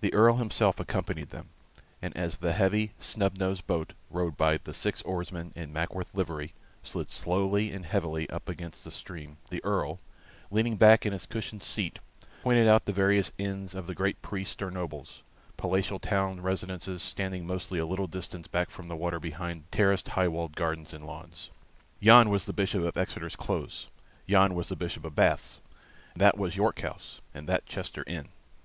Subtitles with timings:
[0.00, 1.50] The Earl himself accompanied them,
[2.02, 6.52] and as the heavy snub nosed boat, rowed by the six oarsmen in Mackworth livery,
[6.82, 10.00] slid slowly and heavily up against the stream, the Earl,
[10.50, 12.00] leaning back in his cushioned seat,
[12.42, 15.22] pointed out the various inns of the great priests or nobles;
[15.56, 20.26] palatial town residences standing mostly a little distance back from the water behind terraced high
[20.26, 21.50] walled gardens and lawns.
[22.00, 23.86] Yon was the Bishop of Exeter's Close;
[24.26, 25.60] yon was the Bishop of Bath's;
[26.16, 28.30] that was York House; and that Chester Inn.